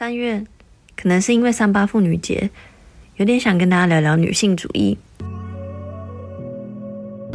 [0.00, 0.42] 三月，
[0.96, 2.48] 可能是因为三八妇女节，
[3.16, 4.96] 有点想跟大家聊聊女性主义。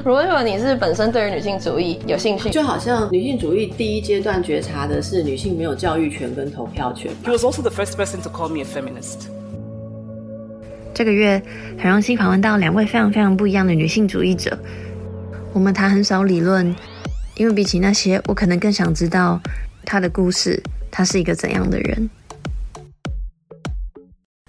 [0.03, 7.11] 如果你是本身对于女性主义有兴趣，就好像女性主义第一阶段觉察的是女性没有教育权跟投票权。
[7.23, 9.27] He was also the first person to call me a feminist.
[10.91, 11.39] 这个月
[11.77, 14.57] 很荣幸访问到两位非常非常不一样的女性主义者。
[15.53, 16.75] 我们谈很少理论，
[17.37, 19.39] 因为比起那些，我可能更想知道
[19.85, 20.59] 她的故事，
[20.89, 22.09] 她是一个怎样的人。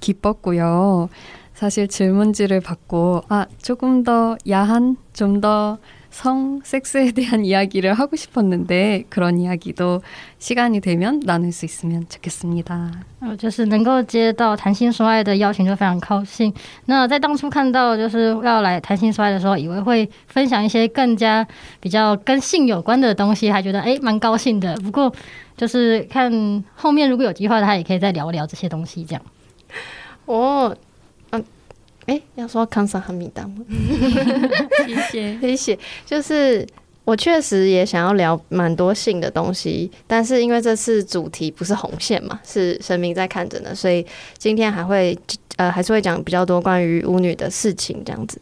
[0.00, 1.08] 기뻤고요.
[1.54, 5.78] 사실 질문지를 받고 아 조금 더 야한 좀더
[6.14, 10.02] 성, 섹스에 대한 이야기를 하고 싶었는데 그런 이야기도
[10.38, 12.90] 시간이 되면 나눌 수 있으면 좋겠습니다.
[13.38, 16.52] 就是能够接到谈性说爱的邀请就非常高兴。
[16.86, 21.46] 那在当初看到就是要来谈性说爱的时候，以为会分享一些更加
[21.78, 24.74] 比较跟性有关的东西，还觉得诶蛮高兴的。
[24.78, 25.14] 不过
[25.56, 29.22] 就是看后面如果有机会，他也可以再聊聊这些东西这样。
[30.24, 30.76] 哦。
[32.06, 33.64] 哎，要说康萨哈米达吗？
[34.86, 35.78] 谢谢， 谢谢。
[36.04, 36.66] 就是
[37.04, 44.04] 我确实也想要聊蛮多性的东西，但是因为这次主题不是红线嘛，是神明在看着呢，所以
[44.38, 45.16] 今天还会
[45.56, 48.40] 呃还是会讲比较多关于巫女的事情这样子。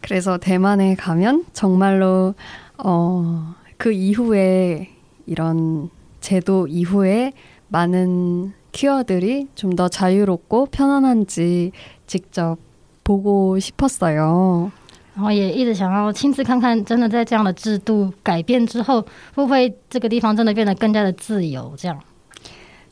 [0.00, 2.34] 그래서 대만에 가면 정말로
[2.78, 4.88] 어, 그 이후에
[5.26, 7.32] 이런 제도 이후에
[7.68, 11.72] 많은 퀴어들이 좀 더 자유롭고 편안한지
[12.06, 12.58] 직접
[13.04, 14.70] 보고 싶었어요.
[15.14, 19.00] 然后也一直想要亲自看看，真的在这样的制度改变之后，
[19.34, 21.72] 会不会这个地方真的变得更加的自由？
[21.76, 21.98] 这样。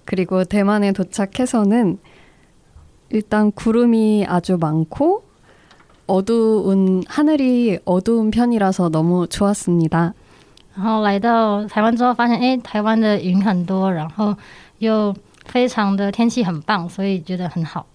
[0.06, 1.98] 그리고 대만에 도착해서는
[3.10, 5.22] 일단 구름이 아주 많고
[6.06, 10.14] 어두운 하늘이 어두운 편이라서 너무 좋았습니다.
[10.74, 14.34] 然后来到台湾之后，发现哎，台湾的云很多，然后
[14.78, 15.14] 又
[15.44, 17.86] 非常的天气很棒，所以觉得很好。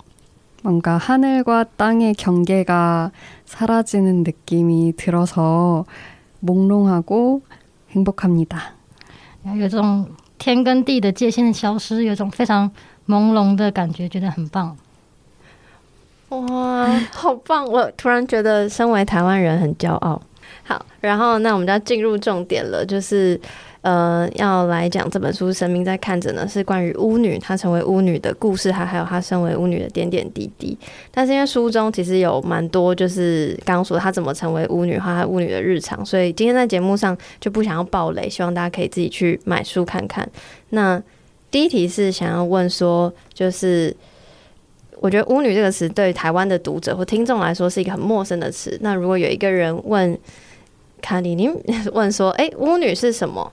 [0.64, 3.12] 뭔가 하늘과 땅의 경계가
[3.46, 5.86] 사라지는 느낌이 들어서
[6.42, 7.42] 몽롱하고
[7.92, 8.74] 행복합니다.
[9.58, 12.70] 有种天跟地的界限消失，有种非常
[13.08, 14.76] 朦胧的感觉，觉得很棒。
[16.30, 17.66] 哇，好棒！
[17.66, 20.22] 我突然觉得身为台湾人很骄傲。
[20.64, 23.40] 好，然后那我们就要进入重点了，就是。
[23.85, 30.75] 呃，要来讲这本书，神明在看着呢，是关于巫女她成为巫女的故事，还还有她身为巫女的点点滴滴。
[31.11, 40.27] 但是因为书中其实有蛮多，就是刚刚说她怎么成为巫女，和她巫女的日常，所以今天在节目上就不想要爆雷，希望大家可以自己去买书看看。
[40.71, 41.03] 那
[41.51, 43.95] 第一题是想要问说，就是
[45.01, 48.79] 我觉得“巫女”这个词对台湾的读者或听众来说是一个很陌生的词。
[48.81, 50.19] 那如果有一个人问
[51.03, 51.51] 卡里尼
[51.93, 53.53] 问说：“哎、巫女是什么？”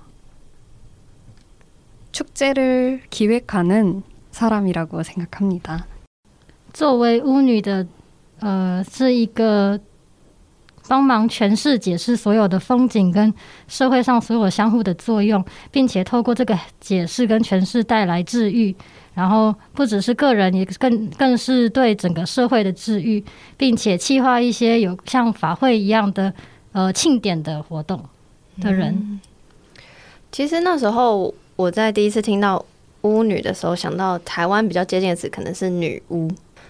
[2.12, 5.86] 축제를 기획하는 사람이라고 생각합니다.
[6.72, 7.86] 作为巫女的
[8.40, 9.78] 呃是一个
[10.88, 13.32] 帮忙诠释、解释所有的风景跟
[13.66, 18.74] 社会上所有相互的作用，并且透过这个解释跟诠释带来治愈。
[19.14, 23.24] 然后不只是个人，也更更是对整个社会的治愈，
[23.56, 26.32] 并且企划一些有像法会一样的
[26.72, 27.98] 呃庆典的活动
[28.60, 28.94] 的人。
[28.94, 29.20] 嗯。
[30.30, 32.63] 其实那时候 我在第一次听到
[33.01, 36.27] 巫女的时候，想到台湾比较接近的词可能是女巫。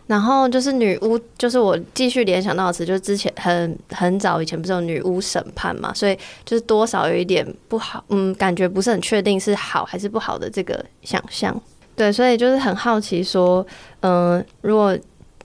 [0.07, 11.57] 然后就是女巫，就是我继续联想到的词，就是之前很很早以前不是有女巫审判嘛，所以就是多少有一点不好，嗯，感觉不是很确定是好还是不好的这个想象。
[11.95, 13.65] 对，所以就是很好奇说，
[14.01, 14.97] 嗯、如果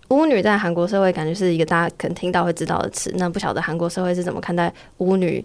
[0.09, 5.45] 巫女在韩国社会感觉是一个大家可能听到会知道的词，那不晓得韩国社会是怎么看待巫女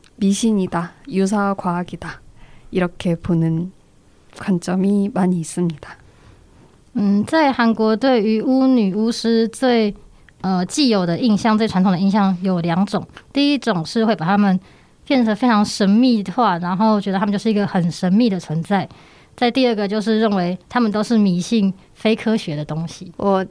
[0.20, 2.20] 미신이다, 유사과학이다,
[2.70, 3.72] 이렇게 보는
[4.38, 5.96] 관점이 많이 있습니다.
[6.94, 9.94] 嗯，在韩国对于巫女巫师最
[10.40, 13.06] 呃既有的印象，最传统的印象有两种。
[13.32, 14.58] 第一种是会把他们
[15.06, 18.88] 变得非常神秘化，然后觉得他们就是一个很神秘的存在。
[19.36, 23.12] 再第二个就是认为他们都是迷信、非科学的东西。
[23.18, 23.44] 我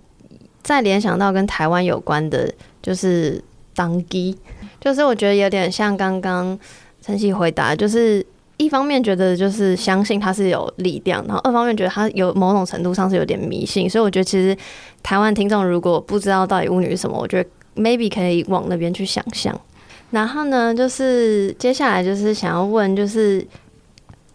[0.64, 2.52] 再联想到跟台湾有关的，
[2.82, 3.44] 就是
[3.76, 4.36] 当机，
[4.81, 6.59] 就是我觉得有点像刚刚
[7.03, 8.25] 晨曦回答，就是。
[8.57, 14.55] 一方面觉得就是相信它是有力量，然后二方面觉得它有某种程度上是有点迷信，所以我觉得其实
[15.03, 19.59] 台湾听众如果不知道到底巫女是什么，我觉得 maybe 可以往那边去想象。
[20.11, 23.43] 然后呢，就是接下来就是想要问，就是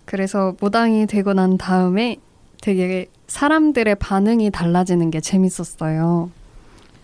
[0.05, 2.19] 그래서 무당이 되고 난 다음에
[2.61, 6.29] 되게 사람들의 반응이 달라지는 게 재밌었어요.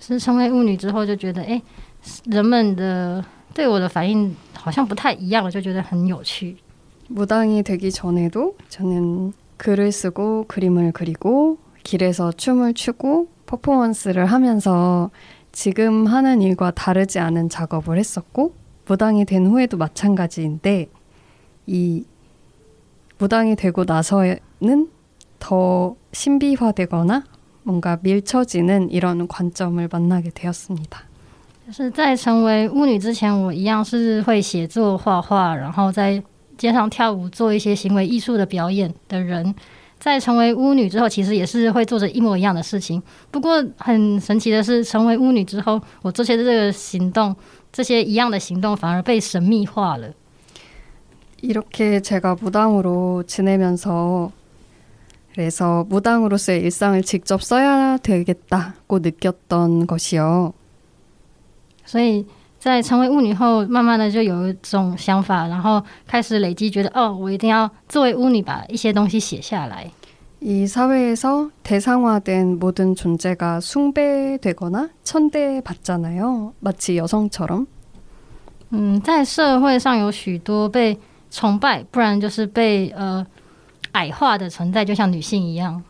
[0.00, 1.62] 是成为巫女之后就觉得，哎，
[2.26, 3.24] 人们的
[3.54, 6.56] 对我的反应好像不太一样了，就觉得很有趣。
[7.08, 15.10] 무당이 되기 전에도 저는 글을 쓰고 그림을 그리고 길에서 춤을 추고 퍼포먼스를 하면서
[15.52, 18.54] 지금 하는 일과 다르지 않은 작업을 했었고
[18.86, 20.88] 무당이 된 후에도 마찬가지인데
[21.66, 22.04] 이
[23.18, 24.88] 무당이 되고 나서는
[25.38, 27.24] 더 신비화되거나
[27.64, 31.02] 뭔가 밀쳐지는 이런 관점을 만나게 되었습니다.
[31.66, 36.22] 就是在成为巫女之前，我一样是会写作、画画，然后在
[36.62, 39.54] 街上跳舞，做一些行为艺术的表演的人。
[39.98, 43.02] 在成为巫女之后，其实也是会做着一模一样的事情。
[43.32, 47.34] 不过很神奇的是，成为巫女之后，我做些这个行动，
[47.72, 50.12] 这些一样的行动反而被神秘化了。
[51.40, 54.30] 이렇게 제가 무당으로 지내면서
[55.34, 60.52] 그래서 무당으로서의 일상을 직접 써야 되겠다고 느꼈던 것이요.
[61.84, 62.26] 所以
[62.62, 69.90] 在成为巫女后，慢慢的就有一种想法，然后开始累积，觉得哦，我一定要作为巫女把一些东西写下来。
[70.40, 76.52] 이 사회에서 대상화된 모든 존재가 숭배되거나 천대받잖아요.
[76.60, 77.66] 마치 여성처럼.
[78.70, 80.98] 嗯，在社会上有许多被
[81.30, 83.26] 崇拜，不然就是被呃
[83.92, 85.82] 矮化的存在，就像女性一样。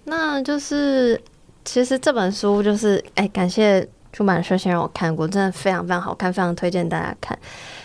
[0.05, 1.21] 那就是
[1.65, 7.39] 其实这本书就是哎，感谢出版社先让我看过，真的非常非常好看，非常推荐大家看。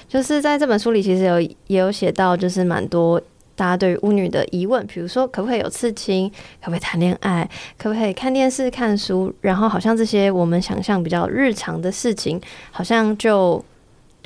[0.07, 3.21] 就是在这本书里，其实有也有写到，就是蛮多
[3.55, 6.29] 大家对于巫女的疑问，比如说可不可以有刺青，
[6.61, 13.63] 可不可以谈恋爱，可不可以看电视、看书，然后好像这些我们想象比较日常的事情，好像就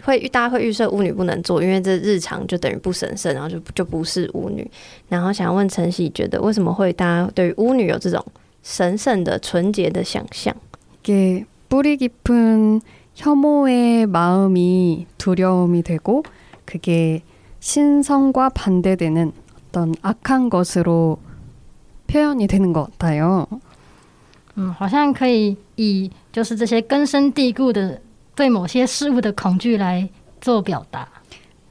[0.02, 4.68] 会大家会预设巫女不能做，因为这日常就等于不神圣，然后就就不是巫女。
[5.08, 8.24] 然后想要问晨曦，觉得为什么会大家对于巫女有这种
[8.62, 10.54] 神圣的、纯洁的想象？
[11.02, 12.80] 给뿌리깊은
[13.14, 16.22] 혐오의 마음이 두려움이 되고
[16.64, 17.22] 그게
[17.60, 19.32] 신성과 반대되는
[19.68, 21.18] 어떤 악한 것으로
[22.06, 23.46] 표현이 되는 것 같아요.
[24.54, 28.00] 嗯，好像可以以就是这些根深蒂固的
[28.34, 30.08] 对某些事物的恐惧来
[30.40, 31.08] 做表达。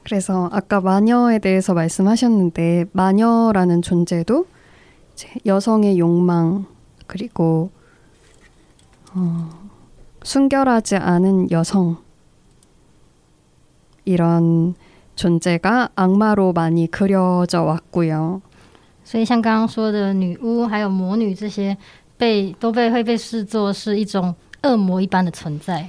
[0.04, 4.46] 그래서 아까 마녀에 대해서 말씀하셨는데 마녀라는 존재도
[5.44, 6.64] 여성의 욕망
[7.06, 7.70] 그리고
[9.14, 9.50] 어,
[10.22, 11.98] 순결하지 않은 여성
[14.04, 14.74] 이런
[15.16, 18.40] 존재가 악마로 많이 그려져 왔고요.
[19.04, 21.76] 所以像刚刚说的女巫还有魔女这些
[22.18, 25.88] 被都被会被视作是一种恶魔一般的存在。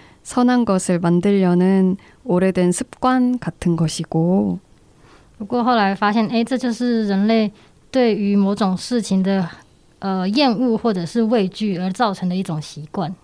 [0.22, 4.58] 선한 것을 만들려는 오래된 습관 같은 것이고.
[5.38, 7.52] 不过后来发现，诶，这就是人类
[7.90, 9.48] 对于某种事情的
[9.98, 13.14] 呃厌恶或者是畏惧而造成的一种习惯。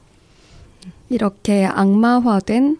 [1.08, 2.78] 이렇게 악마화된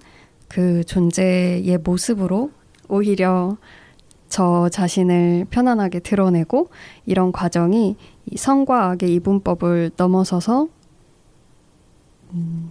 [0.49, 2.51] 그 존재의 모습으로
[2.89, 3.57] 오히려
[4.29, 6.71] 저 자신을 편안하게 드러내고
[7.07, 7.97] 이런 과정이
[8.31, 10.69] 이 성과 악의 이분법을 넘어서서
[12.33, 12.71] 음,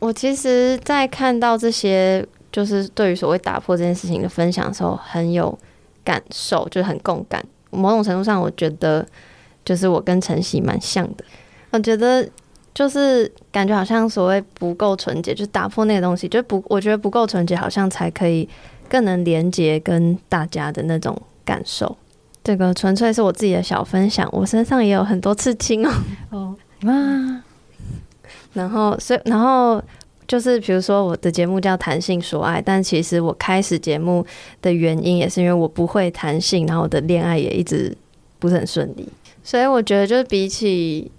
[0.00, 5.56] 我其实，在看到这些就是对于所谓打破这件事情的分享的时候，很有
[6.02, 7.40] 感受，就是很共感。
[7.70, 9.06] 某种程度上，我觉得
[9.64, 11.24] 就是我跟晨曦蛮像的。
[11.70, 12.28] 我觉得。
[12.72, 18.48] 就是感觉好像所谓不够纯洁，就打破那个东西，就不，我觉得不够纯洁，好像才可以
[18.88, 21.94] 更能连接跟大家的那种感受。
[22.44, 25.92] 这个纯粹是我自己的小分享，我身上也有很多刺青哦。
[26.30, 27.42] 哦，哇！
[28.52, 29.82] 然后，所以，然后
[30.26, 34.24] 就是比如说我的节目叫谈性说爱，但其实我开始节目
[34.62, 37.96] 的原因也是因为我不会谈性，然后我的恋爱也一直
[38.38, 39.08] 不是很顺利，
[39.42, 41.10] 所以我觉得就是比起。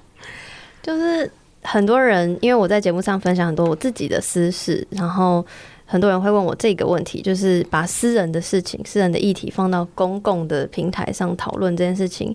[0.82, 1.30] 就是
[1.62, 5.44] 很多人，因为我在节目上分享很多我自己的私事，然后
[5.84, 12.34] 很多人会问我这个问题，就是把私人的事情、私人的议题放到公共的平台上讨论这件事情，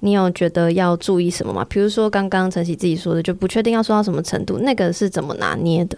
[0.00, 1.64] 你有觉得要注意什么吗？
[1.68, 5.96] 比如说刚刚承熙自己说的，就不确定要说到什么程度，那个是怎么拿捏的？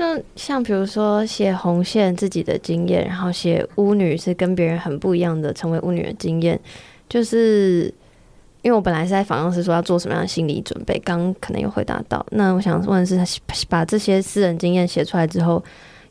[0.00, 6.60] 那像比如说写红线自己的经验，然后写巫女是跟别人很不一样的成为巫女的经验，
[7.08, 7.84] 就是
[8.60, 12.24] 因为我本来是在访问时说要做什么样的心理准备，刚可能有回答到。
[12.30, 15.64] 那我想问的是，把这些私人经验写出来之后，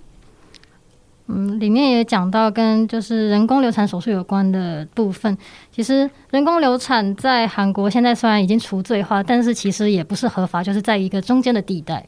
[1.30, 5.36] 嗯，里面也讲到跟就是人工流产手术有关的部分。
[5.72, 12.06] 其实人工流产在韩国现在虽然已经除罪化，但是其实也不是合法，就是在一个中间的地带。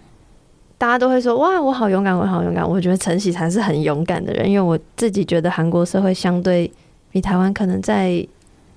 [0.76, 2.68] 大家都会说哇，我好勇敢，我好勇敢。
[2.68, 6.70] 我觉得晨曦才是很勇敢的人，因为我自己觉得韩国社会相对。
[7.13, 8.25] 比台湾可能再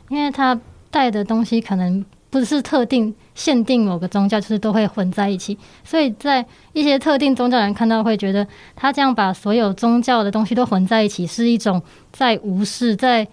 [0.08, 0.60] 因为他
[0.90, 2.04] 带的东西可能。
[2.30, 5.58] 不是特定 限定某个宗教，就是都会混在一起。
[5.84, 11.82] 所以在一些特定宗教人看到，会觉得他这样把所有宗教的东西都混在一起，是一种
[12.12, 13.26] 在无视、在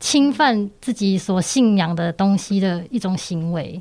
[0.00, 3.80] 侵犯自己所信仰的东西的一种行为。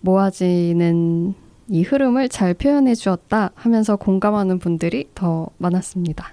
[0.00, 1.34] 모아지는
[1.68, 6.32] 이 흐름을 잘 표현해 주었다 하면서 공감하는 분들이 더 많았습니다.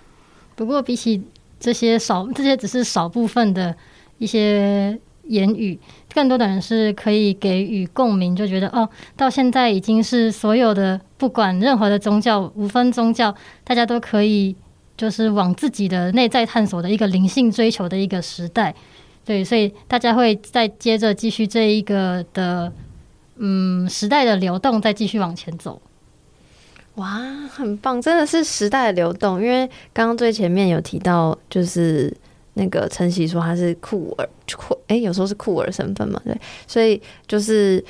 [0.56, 1.24] 不过比起
[1.60, 2.28] 这些少
[3.08, 3.76] 部分的
[4.17, 5.80] 一些言语，
[6.13, 14.56] 更多的人是可以给予共鸣，就觉得哦，到现在已经是所有的不管任何的宗教，无分宗教，大家都可以
[14.97, 18.76] 就是往自己的内在探索的一个时代。
[19.24, 22.74] 对，所以大家会再接着继续这一个的
[23.37, 25.81] 嗯时代的流动，再继续往前走。
[26.96, 27.20] 哇，
[27.53, 29.42] 很棒，真的是时代的流动。
[29.42, 32.11] 因为刚刚最前面有提到，就是
[32.55, 36.35] 那个晨曦说他是酷儿，酷诶，有时候是酷儿身份嘛，对。
[36.66, 37.85] 所以就是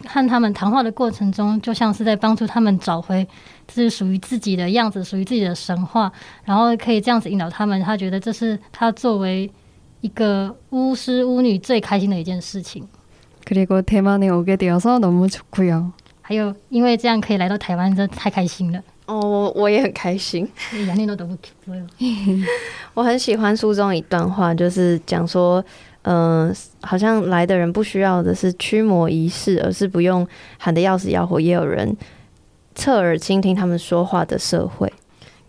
[0.04, 3.26] 和他们谈话的过程中，就像是在帮助他们找回
[3.68, 6.10] 这是属于自己的样子，属于自己的神话，
[6.44, 7.80] 然后可以这样子引导他们。
[7.82, 9.50] 他觉得这是他作为
[10.00, 12.84] 一个巫师巫女最开心的一件事情。
[13.44, 15.92] 그리고대만에오게되어서너무좋고요。
[16.22, 18.82] 还有，因为这样可以来到台湾，真的太开心了。
[19.07, 20.47] 哦，我我也很开心。
[22.93, 25.63] 我很喜欢书中一段话，就是讲说。
[26.09, 30.25] 嗯、呃，好像来的人不需要的是驱魔仪式，而是不用
[30.57, 31.97] 喊得要死要活，也有人
[32.75, 34.93] 侧耳倾听他们说话的社会。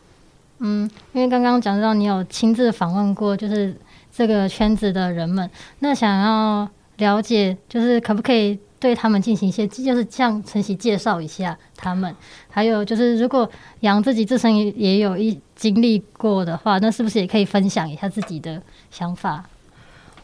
[0.59, 3.75] 嗯，因为刚刚讲到你有亲自访问过，就是
[4.15, 12.15] 这个圈子的人们，那想要了解，就是可不可以对他们进行一些，就是向晨曦介绍一下他们，
[12.49, 13.49] 还有就是如果
[13.81, 19.43] 杨自己自身也也有一经历过的话，那是不是也可以分享一下自己的想法？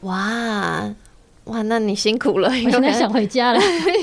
[0.02, 0.89] 哇
[1.44, 3.60] 哇，那你辛苦了，我现在想回家了，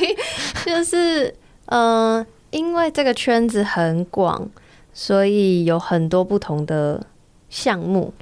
[0.66, 1.34] 就是
[1.66, 4.46] 嗯、呃，因为这个圈子很广。
[5.00, 7.00] 所以有很多不同的
[7.48, 8.12] 项目，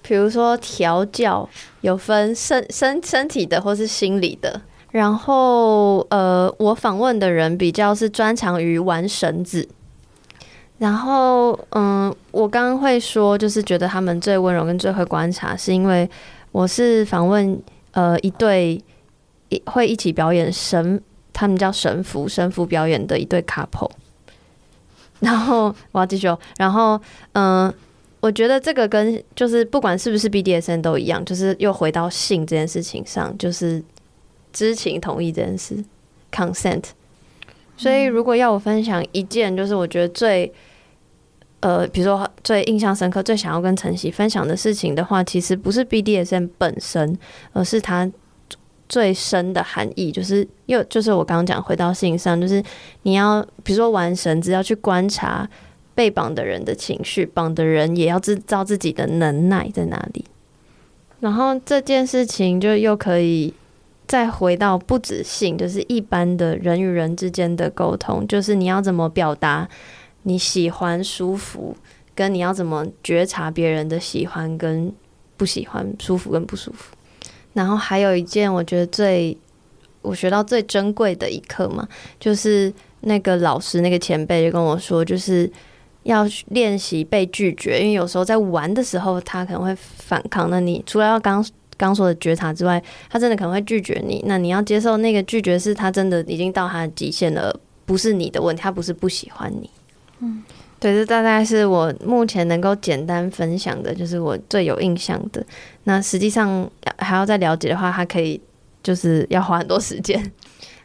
[0.00, 1.48] 比如说调教，
[1.80, 4.62] 有分身身身体的或是心理的。
[4.92, 9.68] 然后呃，我访问的人比较是专长于玩绳子。
[10.78, 16.08] 然后嗯，我刚刚会说，就是觉得他们最温柔跟最会观察，是因为
[16.52, 18.80] 我是访问呃一对
[19.48, 23.90] 一会一起表演神，他们叫神符神符表演的一对 couple。
[25.22, 27.00] 然后我要继续，哦然后
[27.32, 27.72] 嗯，
[28.20, 33.82] 我觉得这个跟就是不管是不是 BDSM 都一样，就是又回到性这件事情上，就是
[34.52, 35.84] 知情同意这件事
[36.32, 36.84] ，consent。
[37.76, 40.52] 所以如果要我分享一件，就是我觉得最
[41.60, 47.18] 呃，比如说最印象深刻、最想要跟晨曦分享的事情的话，其实不是 BDSM 本身，
[47.52, 48.10] 而是它。
[48.90, 52.60] 最深的含义就是，又就是我刚刚讲回到性上，就是
[53.04, 55.48] 你要比如说玩绳子，要去观察
[55.94, 60.24] 被绑的人的情绪，绑的人也要知道自己的能耐在哪里。
[61.20, 63.54] 然后这件事情就又可以
[64.08, 69.68] 再回到不止性，就是一般的人与人之间的沟通，就是你要怎么表达
[70.24, 71.76] 你喜欢、舒服，
[72.16, 74.92] 跟你要怎么觉察别人的喜欢跟
[75.36, 76.96] 不喜欢、舒服跟不舒服。
[77.52, 79.36] 然后还有一件我觉得最
[80.02, 81.86] 我学到最珍贵的一课嘛，
[82.18, 85.50] 就是那个老师那个前辈就跟我说，就是
[86.04, 90.48] 要练习被拒绝，因为有时候在玩的时候他可能会反抗。
[90.48, 91.44] 那你除了要刚
[91.76, 94.22] 刚说的觉察之外，他真的可能会拒绝你。
[94.26, 97.54] 那你要接受那个拒绝是他真的已经到他的极限了，
[97.84, 99.68] 不是你的问题，他不是不喜欢你。
[100.20, 100.42] 嗯。
[100.79, 105.43] 对，这大概是我目前能够简单分享的，就是我最有印象的。
[105.85, 108.39] 那实际上还要再了解的话，它可以
[108.83, 110.31] 就是要花很多时间。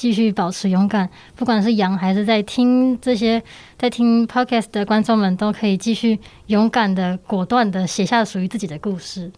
[0.00, 3.42] 继续保持勇敢，不管是杨还是在听这些
[3.76, 9.30] 在听 podcast 的观众们，都可以继续勇敢的、果断的写下属于自己的故事。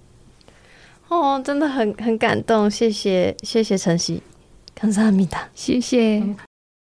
[1.09, 4.23] 哦，真的很很感动，谢谢谢谢晨曦，
[4.73, 6.23] 感谢阿米达，谢谢。